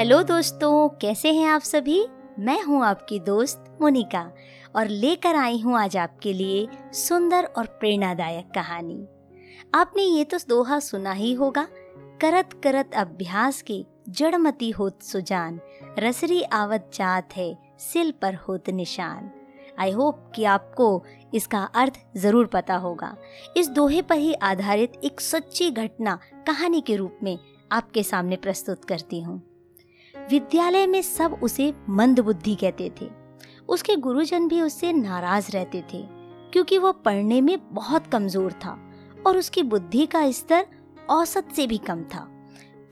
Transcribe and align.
Hello 0.00 0.22
दोस्तों, 0.22 0.88
कैसे 1.00 1.32
हैं 1.32 1.46
आप 1.46 1.60
सभी? 1.60 1.98
मैं 2.38 2.62
हूँ 2.62 2.82
आपकी 2.84 3.18
दोस्त 3.20 3.64
मोनिका 3.80 4.22
और 4.76 4.88
लेकर 4.88 5.36
आई 5.36 5.58
हूँ 5.60 5.76
आज 5.78 5.96
आपके 5.96 6.32
लिए 6.32 6.66
सुंदर 6.92 7.44
और 7.46 7.66
प्रेरणादायक 7.80 8.46
कहानी। 8.54 8.96
आपने 9.74 10.02
ये 10.02 10.22
तो 10.24 10.38
दोहा 10.48 10.78
सुना 10.78 11.12
ही 11.12 11.32
होगा, 11.32 11.66
करत 12.20 12.52
करत 12.64 12.94
अभ्यास 12.94 13.60
के 13.62 13.84
जड़मती 14.10 14.70
होत 14.70 15.02
सुजान, 15.02 15.60
रसरी 15.98 16.42
आवत 16.42 16.90
जात 16.94 17.36
है, 17.36 17.54
सिल 17.80 18.12
पर 18.22 18.34
होत 18.48 18.70
निशान। 18.70 19.30
आई 19.78 19.90
होप 19.90 20.32
कि 20.34 20.44
आपको 20.44 21.04
इसका 21.34 21.62
अर्थ 21.74 22.00
ज़रूर 22.16 22.46
पता 22.46 22.76
होगा। 22.76 23.14
इस 23.56 23.68
दोहे 23.68 24.02
पर 24.02 24.16
ही 24.16 24.32
आधारित 24.32 25.00
एक 25.04 25.20
सच्ची 25.20 25.70
घटना 25.70 26.18
कहानी 26.46 26.80
के 26.80 26.96
रूप 26.96 27.18
में 27.22 27.38
आपके 27.72 28.02
सामने 28.02 28.36
प्रस्तुत 28.36 28.84
करती 28.84 29.20
हूँ। 29.20 29.40
विद्यालय 30.30 30.86
में 30.86 31.00
सब 31.02 31.38
उसे 31.42 31.72
मंद 31.88 32.20
बुद्धि 32.20 32.54
कहते 32.54 32.90
थे। 33.00 33.08
उसके 33.68 33.96
गुरुजन 33.96 34.48
भी 34.48 34.60
उससे 34.60 34.92
नाराज़ 34.92 35.50
रहते 35.52 35.82
थे, 35.92 36.02
क्योंकि 36.52 36.78
वो 36.78 36.92
पढ़ने 36.94 37.40
में 37.40 37.58
बहुत 37.72 38.06
कमज़ोर 38.06 38.52
था 38.64 38.76
और 39.26 39.36
उसकी 39.36 39.62
बुद्धि 39.62 40.06
का 40.06 40.30
स्तर 40.30 40.66
औसत 41.10 41.48
से 41.52 41.66
भी 41.66 41.78
कम 41.78 42.02
था। 42.04 42.26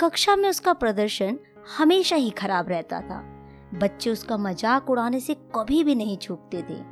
कक्षा 0.00 0.36
में 0.36 0.48
उसका 0.48 0.72
प्रदर्शन 0.72 1.38
हमेशा 1.78 2.16
ही 2.16 2.30
खराब 2.30 2.68
रहता 2.68 3.00
था। 3.00 3.22
बच्चे 3.74 4.10
उसका 4.10 4.36
मज़ाक 4.36 4.90
उड़ाने 4.90 5.20
से 5.20 5.34
कभी 5.56 5.82
भी 5.84 5.94
नहीं 5.94 6.16
छूटते 6.16 6.62
थे। 6.62 6.82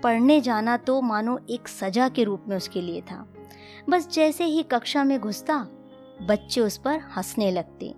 पढ़ने 0.00 0.40
जाना 0.40 0.76
तो 0.76 1.00
मानो 1.02 1.38
एक 1.50 1.68
सजा 1.68 2.08
के 2.08 2.24
रूप 2.24 2.44
में 2.48 2.56
उसके 2.56 2.80
लिए 2.80 3.00
था। 3.00 3.26
बस 3.90 4.08
जैसे 4.08 4.44
ही 4.44 4.62
कक्षा 4.62 5.04
में 5.04 5.18
घुसता, 5.20 5.58
बच्चे 6.22 6.60
उस 6.60 6.76
पर 6.76 7.00
हंसने 7.16 7.50
लगते। 7.50 7.94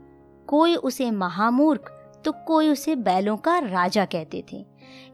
कोई 0.48 0.74
उसे 0.76 1.10
महामूर्ख 1.10 1.92
तो 2.24 2.32
कोई 2.46 2.68
उसे 2.68 2.94
बैलों 2.96 3.36
का 3.36 3.58
राजा 3.58 4.04
कहते 4.04 4.44
थे। 4.52 4.64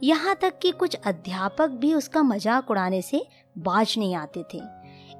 यहाँ 0.02 0.34
तक 0.34 0.58
कि 0.58 0.70
कुछ 0.72 0.94
अध्यापक 0.96 1.70
भी 1.70 1.92
उसका 1.94 2.22
मज़ाक 2.22 2.70
उड़ाने 2.70 3.00
से 3.02 3.24
बाज 3.56 3.94
नहीं 3.98 4.14
आते 4.14 4.44
थे। 4.54 4.60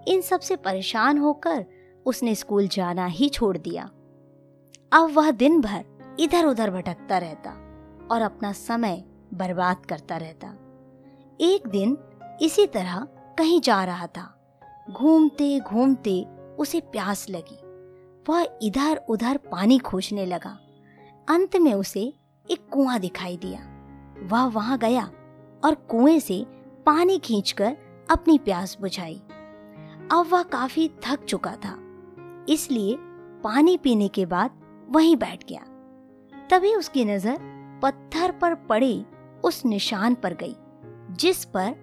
इन 0.07 0.21
सबसे 0.21 0.57
परेशान 0.57 1.19
होकर 1.19 1.65
उसने 2.07 2.35
स्कूल 2.35 2.69
जाना 2.69 3.07
ही 3.07 3.29
छोड़ 3.29 3.57
दिया। 3.59 3.85
अब 4.93 5.13
वह 5.15 5.31
दिन 5.31 5.61
भर 5.61 6.17
इधर 6.21 6.47
उधर 6.47 6.71
भटकता 6.71 7.19
रहता 7.19 7.51
और 8.11 8.23
अपना 8.23 8.53
समय 8.53 9.03
बर्बाद 9.35 9.87
करता 9.87 10.17
रहता। 10.17 10.49
एक 11.41 11.67
दिन 11.67 11.97
इसी 12.43 12.67
तरह 12.67 13.07
कहीं 13.39 13.61
जा 13.61 13.83
रहा 13.85 14.07
था। 14.07 14.29
घूमते 14.91 15.59
घूमते 15.61 16.21
उसे 16.59 16.81
प्यास 16.83 17.27
लगी। 17.31 17.59
वह 18.27 18.47
इधर 18.63 19.01
उधर 19.09 19.37
पानी 19.53 19.79
खोजने 19.79 20.25
लगा। 20.27 20.59
अंत 21.29 21.57
में 21.57 21.73
उसे 21.75 22.01
एक 22.47 22.67
कुआँ 22.73 22.99
दिखाई 23.01 23.37
दिया। 23.37 23.61
वह 24.29 24.45
वहाँ 24.45 24.79
गया 24.79 25.05
और 25.63 25.75
कुएँ 25.91 26.19
से 26.21 26.45
पानी 26.87 27.19
खींचकर 27.19 27.77
अपनी 28.11 28.39
प्यास 28.39 28.77
बुझाई। 28.81 29.21
अब 30.13 30.29
वह 30.31 30.43
काफ़ी 30.43 30.89
थक 31.05 31.25
चुका 31.25 31.55
था, 31.57 31.77
इसलिए 32.49 32.97
पानी 33.45 33.77
पीने 33.77 34.09
के 34.09 34.27
बाद 34.27 34.61
वहीं 34.89 35.17
बैठ 35.17 35.45
गया। 35.49 35.65
तभी 36.51 36.75
उसकी 36.75 37.05
नज़र 37.05 37.39
पत्थर 37.83 38.31
पर 38.33 38.55
पड़े 38.65 39.05
उस 39.45 39.65
निशान 39.67 40.15
पर 40.15 40.35
गई, 40.35 40.55
जिस 41.13 41.45
पर 41.45 41.75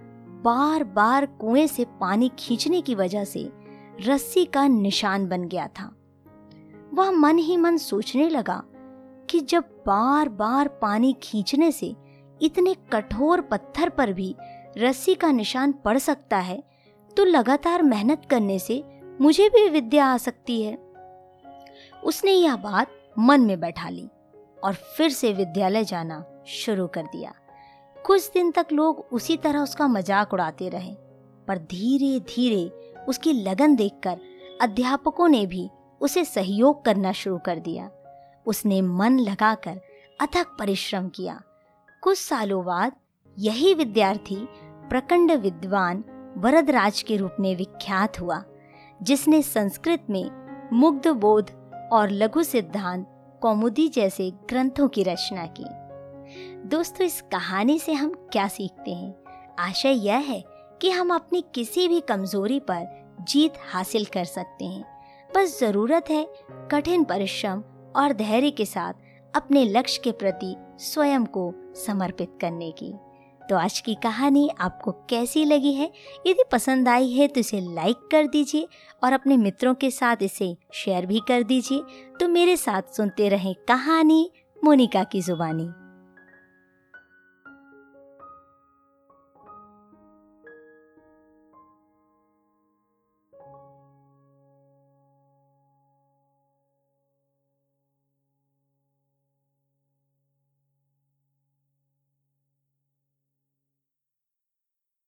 बार 0.44 0.84
बार 0.84 1.26
कुएँ 1.40 1.68
से 1.68 1.86
पानी 2.00 2.32
खींचने 2.40 2.82
की 2.82 2.96
वजह 2.96 3.24
से 3.24 3.50
रस्सी 4.02 4.46
का 4.46 4.68
निशान 4.68 5.28
बन 5.28 5.44
गया 5.44 5.68
था। 5.70 5.92
वह 6.94 7.12
मन 7.12 7.38
ही 7.38 7.58
मन 7.58 7.78
सोचने 7.78 8.30
लगा 8.30 8.62
कि 9.30 9.40
जब 9.40 9.64
बार 9.88 10.30
बार 10.30 10.68
पानी 10.82 11.16
खींचने 11.24 11.72
से 11.72 11.96
इतने 12.42 12.74
कठोर 12.94 13.42
पत्थर 13.42 13.90
पर 13.90 14.14
भी 14.14 14.36
रस्सी 14.78 15.16
का 15.16 15.32
निशान 15.32 15.72
पड़ 15.86 15.98
सकता 15.98 16.38
है 16.38 16.64
तो 17.12 17.24
लगातार 17.26 17.84
मेहनत 17.84 18.22
करने 18.30 18.60
से 18.60 18.84
मुझे 19.22 19.50
भी 19.50 19.68
विद्या 19.70 20.06
आ 20.06 20.18
सकती 20.18 20.62
है। 20.62 20.78
उसने 22.04 22.32
यह 22.32 22.56
बात 22.56 22.92
मन 23.20 23.42
में 23.42 23.60
बैठा 23.60 23.90
ली 23.90 24.08
और 24.64 24.74
फिर 24.98 25.10
से 25.10 25.34
विद्यालय 25.34 25.84
जाना 25.84 26.24
शुरू 26.48 26.88
कर 26.88 27.06
दिया। 27.06 27.34
कुछ 27.98 28.30
दिन 28.34 28.52
तक 28.52 28.68
लोग 28.72 29.06
उसी 29.12 29.38
तरह 29.38 29.60
उसका 29.60 29.88
मज़ाक 29.88 30.34
उड़ाते 30.34 30.70
रहे, 30.70 30.94
पर 31.48 31.58
धीरे 31.58 32.20
धीरे 32.28 32.68
उसकी 33.06 33.34
लगन 33.34 33.76
देखकर 33.76 34.20
अध्यापकों 34.62 35.28
ने 35.28 35.46
भी 35.46 35.70
उसे 36.02 36.26
सहयोग 36.26 36.86
करना 36.86 37.12
शुरू 37.12 37.38
कर 37.38 37.60
दिया। 37.60 37.92
उसने 38.46 38.82
मन 38.82 39.20
लगाकर 39.20 39.82
अथक 40.22 40.56
परिश्रम 40.60 41.10
किया। 41.10 41.42
कुछ 42.02 42.18
सालों 42.18 42.66
बाद 42.66 42.92
यही 43.40 43.74
विद्यार्थी 43.74 44.48
प्रकंड 44.90 45.32
विद्वान 45.32 46.04
वरदराज 46.38 47.02
के 47.02 47.18
रूप 47.18 47.36
में 47.40 47.56
विख्यात 47.56 48.20
हुआ, 48.20 48.44
जिसने 49.04 49.42
संस्कृत 49.42 50.08
में 50.10 50.32
मुग्ध 50.74 51.08
बोध 51.08 51.52
और 51.94 52.10
लघु 52.10 52.44
सिद्धांत 52.44 53.40
कौमुदी 53.42 53.88
जैसे 53.88 54.32
ग्रंथों 54.32 54.88
की 54.88 55.04
रचना 55.04 55.46
की। 55.46 55.66
दोस्तों, 56.68 57.08
इस 57.08 57.22
कहानी 57.22 57.80
से 57.80 57.94
हम 57.94 58.30
क्या 58.32 58.48
सीखते 58.48 58.92
हैं? 58.92 59.16
आशय 59.60 59.92
यह 59.92 60.18
है 60.18 60.44
कि 60.82 60.90
हम 60.90 61.14
अपनी 61.14 61.46
किसी 61.56 61.88
भी 61.88 62.02
कमज़ोरी 62.02 62.60
पर 62.60 63.14
जीत 63.22 63.54
हासिल 63.74 64.06
कर 64.06 64.26
सकते 64.26 64.66
हैं। 64.66 64.99
बस 65.36 65.60
ज़रूरत 65.60 66.06
है 66.10 66.26
कठिन 66.72 67.04
परिश्रम 67.04 67.64
और 67.96 68.14
धैर्य 68.14 68.52
के 68.52 68.66
साथ 68.66 68.94
अपने 69.36 69.64
लक्ष्य 69.66 70.02
के 70.04 70.12
प्रति 70.12 70.56
स्वयं 70.80 71.26
को 71.26 71.54
समर्पित 71.76 72.38
करने 72.42 72.72
की। 72.72 72.94
तो 73.50 73.56
आज 73.56 73.80
की 73.80 73.96
कहानी 73.96 74.50
आपको 74.60 74.92
कैसी 74.92 75.46
लगी 75.46 75.74
है? 75.74 75.92
यदि 76.28 76.44
पसंद 76.52 76.90
आई 76.90 77.12
है 77.12 77.28
तो 77.28 77.40
इसे 77.40 77.60
लाइक 77.76 78.08
कर 78.12 78.28
दीजिए 78.28 78.68
और 79.04 79.14
अपने 79.14 79.38
मित्रों 79.38 79.74
के 79.74 79.92
साथ 79.92 80.16
इसे 80.22 80.56
शेयर 80.74 81.06
भी 81.06 81.22
कर 81.28 81.44
दीजिए। 81.44 81.84
तो 82.20 82.28
मेरे 82.28 82.58
साथ 82.58 82.96
सुनते 82.96 83.30
रहें 83.30 83.54
कहानी 83.68 84.32
मोनिका 84.64 85.04
की 85.04 85.22
जुबानी। 85.22 85.70